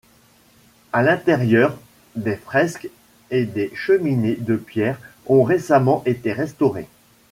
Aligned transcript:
À 0.93 1.03
l’intérieur, 1.03 1.77
des 2.15 2.35
fresques 2.35 2.89
et 3.29 3.45
des 3.45 3.71
cheminées 3.75 4.35
de 4.35 4.55
pierre 4.55 4.99
ont 5.27 5.43
récemment 5.43 6.01
été 6.07 6.33
restaurées. 6.33 6.87